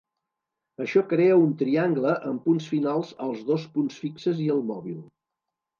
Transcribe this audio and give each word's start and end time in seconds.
Això 0.85 1.03
crea 1.11 1.35
un 1.41 1.51
triangle 1.59 2.15
amb 2.31 2.43
punts 2.49 2.73
finals 2.75 3.15
als 3.27 3.47
dos 3.53 3.71
punts 3.79 4.05
fixes 4.07 4.45
i 4.49 4.53
el 4.57 4.69
mòbil. 4.73 5.03